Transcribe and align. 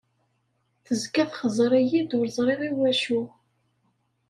Tezga 0.85 1.23
txeẓẓer-iyi-d, 1.29 2.11
ur 2.19 2.25
ẓriɣ 2.37 2.61
iwacu! 2.69 3.21